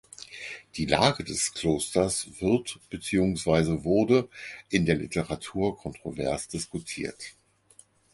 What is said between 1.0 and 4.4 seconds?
des Klosters wird beziehungsweise wurde